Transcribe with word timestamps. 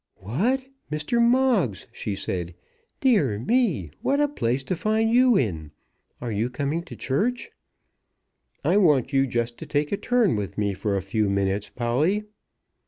"What, 0.15 0.65
Mr. 0.91 1.21
Moggs!" 1.21 1.85
she 1.91 2.15
said. 2.15 2.55
"Dear 3.01 3.37
me, 3.37 3.91
what 4.01 4.19
a 4.19 4.27
place 4.27 4.63
to 4.63 4.75
find 4.75 5.11
you 5.11 5.37
in! 5.37 5.69
Are 6.19 6.31
you 6.31 6.49
coming 6.49 6.81
to 6.85 6.95
church?" 6.95 7.51
"I 8.65 8.77
want 8.77 9.13
you 9.13 9.27
just 9.27 9.59
to 9.59 9.67
take 9.67 9.91
a 9.91 9.97
turn 9.97 10.35
with 10.35 10.57
me 10.57 10.73
for 10.73 10.97
a 10.97 11.03
few 11.03 11.29
minutes, 11.29 11.69
Polly." 11.69 12.23